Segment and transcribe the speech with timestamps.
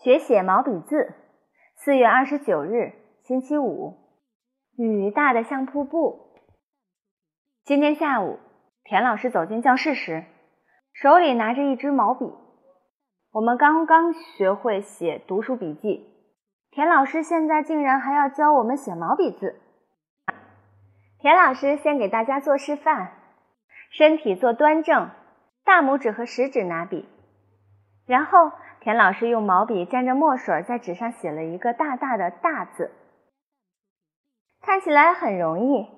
[0.00, 1.14] 学写毛笔字。
[1.74, 2.92] 四月二十九日，
[3.24, 3.96] 星期五，
[4.76, 6.36] 雨大的像瀑布。
[7.64, 8.38] 今天下午，
[8.84, 10.24] 田老师走进教室时，
[10.92, 12.32] 手里拿着一支毛笔。
[13.32, 16.06] 我们刚刚学会写读书笔记，
[16.70, 19.60] 田老师现在竟然还要教我们写毛笔字。
[21.18, 23.08] 田老师先给大家做示范，
[23.90, 25.10] 身体坐端正，
[25.64, 27.08] 大拇指和食指拿笔，
[28.06, 28.52] 然后。
[28.80, 32.90] 田老师用毛笔蘸着墨水，在纸上写了一个大大的大字，
[34.62, 35.88] 看起来很容易，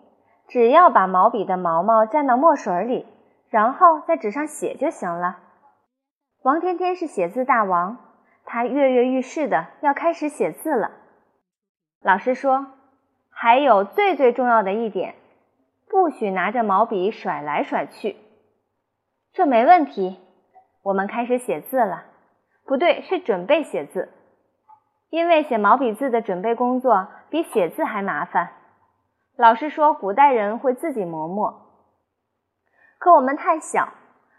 [0.48, 3.06] 只要把毛笔的毛毛沾到墨水里，
[3.51, 5.38] 然后在纸上写就行了。
[6.42, 7.98] 王天天是写字大王，
[8.45, 10.90] 他跃跃欲试的要开始写字了。
[12.01, 12.66] 老师说，
[13.30, 15.15] 还有最最重要的一点，
[15.88, 18.16] 不许拿着毛笔甩来甩去。
[19.32, 20.18] 这没问题，
[20.82, 22.04] 我们开始写字了。
[22.70, 24.10] 不对，是准备写字，
[25.09, 28.51] 因为写毛笔字的准备工作比写字还麻烦。
[29.35, 31.66] 老师说，古代人会自己磨墨，
[33.01, 33.88] 可我们太小，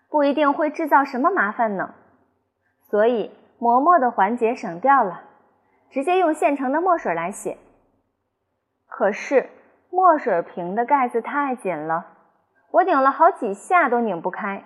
[0.09, 1.93] 不一定会制造什么麻烦呢。
[2.89, 5.23] 所以磨墨的环节省掉了，
[5.89, 7.57] 直接用现成的墨水来写。
[8.87, 9.49] 可是
[9.89, 12.05] 墨水瓶的盖子太紧了，
[12.71, 14.63] 我拧了好几下都拧不开。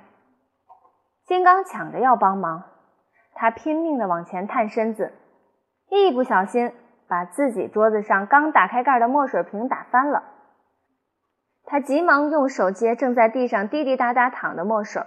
[1.25, 2.66] 金刚抢着要帮忙。
[3.36, 5.11] 他拼命地往前探身子，
[5.89, 6.72] 一不小心
[7.08, 10.23] 把自己桌子上刚打开盖的墨水瓶打翻了。
[11.66, 15.03] 他急忙用手接正在地上滴滴答答淌的墨水，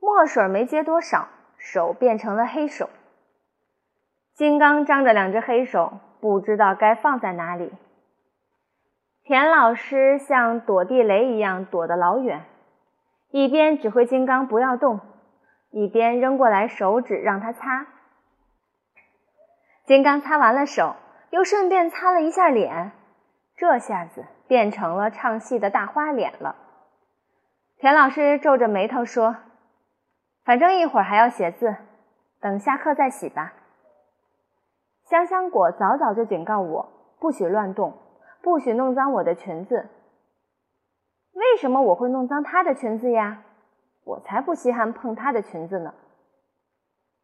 [0.00, 2.90] 墨水没接多少，手变成了黑手。
[4.34, 7.72] 金刚张着两只黑手，不知道该放在哪里。
[9.24, 12.44] 田老师像躲地雷一样躲得老远，
[13.30, 15.00] 一边指挥金刚不要动。
[15.72, 17.86] 一边扔过来手指让他擦，
[19.86, 20.96] 金刚擦完了手，
[21.30, 22.92] 又顺便擦了一下脸，
[23.56, 26.56] 这下子变成了唱戏的大花脸了。
[27.78, 29.36] 田老师皱着眉头说
[30.44, 31.74] ：“反正一会儿还要写字，
[32.38, 33.54] 等下课再洗吧。”
[35.08, 37.98] 香香果早早就警告我，不许乱动，
[38.42, 39.88] 不许弄脏我的裙子。
[41.32, 43.42] 为什么我会弄脏她的裙子呀？
[44.04, 45.94] 我才不稀罕碰她的裙子呢！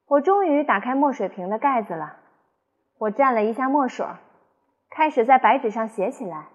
[0.06, 2.16] 我终于打开墨水瓶的盖子了，
[2.99, 4.06] 我蘸了一下墨水，
[4.88, 6.47] 开始在白纸上写起来。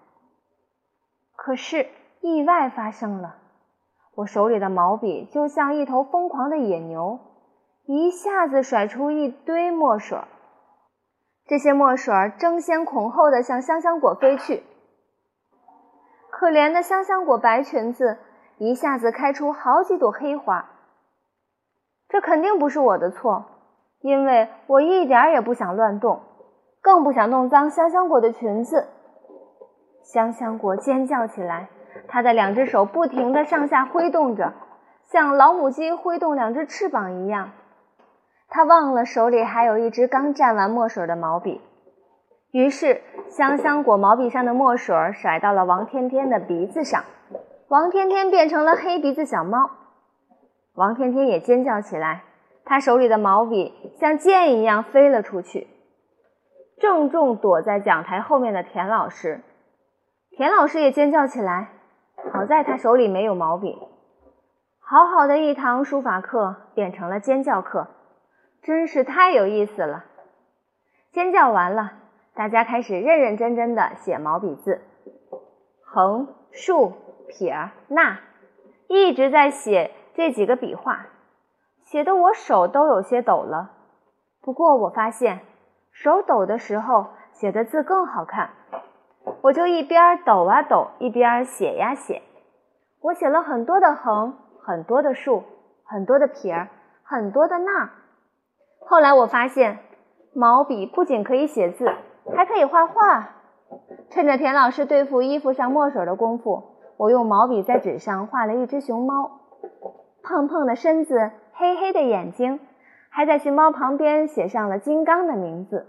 [1.36, 1.88] 可是
[2.20, 3.36] 意外发生了，
[4.14, 7.20] 我手里的毛笔就像一头疯狂的野牛，
[7.84, 10.18] 一下子甩出一堆墨水，
[11.46, 14.62] 这些墨水争先恐后的向香香果飞去。
[16.30, 18.18] 可怜的香香果白裙子。
[18.58, 20.66] 一下子开出好几朵黑花，
[22.08, 23.44] 这肯定不是我的错，
[24.00, 26.20] 因为我一点也不想乱动，
[26.80, 28.86] 更不想弄脏香香果的裙子。
[30.02, 31.68] 香香果尖叫起来，
[32.06, 34.52] 它的两只手不停地上下挥动着，
[35.02, 37.50] 像老母鸡挥动两只翅膀一样。
[38.48, 41.60] 它忘了手里还有一支刚蘸完墨水的毛笔，
[42.52, 47.02] 于是香香果毛笔上的墨水甩到了王天天的鼻子上。
[47.68, 49.70] 王天天变成了黑鼻子小猫，
[50.74, 52.24] 王天天也尖叫起来，
[52.64, 55.66] 他手里的毛笔像箭一样飞了出去，
[56.78, 59.40] 正中躲在讲台后面的田老师。
[60.30, 61.70] 田老师也尖叫起来，
[62.32, 63.78] 好在他手里没有毛笔。
[64.80, 67.88] 好好的一堂书法课变成了尖叫课，
[68.62, 70.04] 真是太有意思了。
[71.12, 71.92] 尖叫完了，
[72.34, 74.82] 大家开始认认真真的写毛笔字，
[75.82, 76.92] 横竖。
[77.28, 78.18] 撇捺，
[78.88, 81.06] 一直在写这几个笔画，
[81.82, 83.70] 写的我手都有些抖了。
[84.40, 85.40] 不过我发现
[85.92, 88.50] 手抖的时候写的字更好看，
[89.42, 92.22] 我就一边抖啊抖，一边写呀写。
[93.00, 95.44] 我写了很多的横，很多的竖，
[95.84, 96.68] 很多的撇，
[97.02, 97.90] 很多的捺。
[98.86, 99.78] 后来我发现，
[100.34, 101.90] 毛笔不仅可以写字，
[102.36, 103.30] 还可以画画。
[104.10, 106.73] 趁着田老师对付衣服上墨水的功夫。
[106.96, 109.40] 我用毛笔在纸上画了一只熊猫，
[110.22, 112.60] 胖胖的身子，黑黑的眼睛，
[113.10, 115.86] 还在熊猫旁边写上了金刚的名字。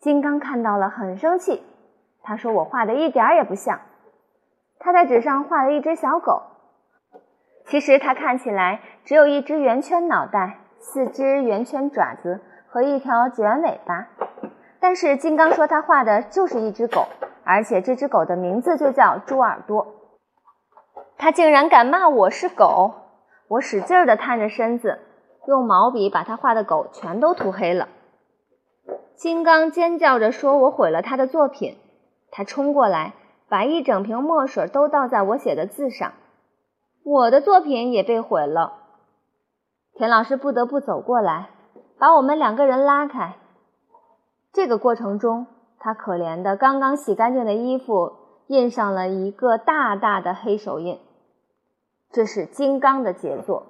[0.00, 1.62] 金刚看到了很生气，
[2.22, 3.80] 他说我画的一点儿也不像。
[4.78, 6.42] 他在纸上画了一只小狗，
[7.66, 14.06] 其实它看起来只有一只圆圈脑袋、四只圆圈爪子和一条卷尾巴，
[14.78, 17.06] 但是金刚说他画的就是一只狗，
[17.42, 19.86] 而且这只狗的名字就叫猪耳朵。
[21.18, 22.94] 他竟然敢骂我是狗！
[23.48, 25.00] 我使劲儿地探着身子，
[25.48, 27.88] 用毛笔把他画的狗全都涂黑了。
[29.16, 31.76] 金刚尖叫着说：“我毁了他的作品。”
[32.30, 33.14] 他冲过来，
[33.48, 36.12] 把一整瓶墨水都倒在我写的字上，
[37.02, 38.74] 我的作品也被毁了。
[39.94, 41.50] 田老师不得不走过来，
[41.98, 43.34] 把我们两个人拉开。
[44.52, 45.48] 这个过程中，
[45.80, 48.12] 他可怜的刚刚洗干净的衣服
[48.46, 51.00] 印上了一个大大的黑手印，
[52.10, 53.66] 这是金刚的杰作。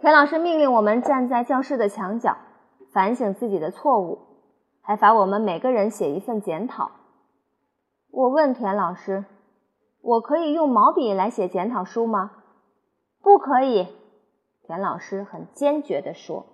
[0.00, 2.36] 田老师命令我们站在教室的墙角。
[2.92, 4.18] 反省自己的错误，
[4.82, 6.90] 还罚我们每个人写一份检讨。
[8.10, 9.24] 我问田老师
[10.02, 12.32] ：“我可以用毛笔来写检讨书吗
[13.22, 13.88] ？”“不可以。”
[14.66, 16.44] 田老师很坚决地说。